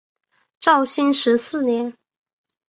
[0.59, 1.95] 绍兴十四年。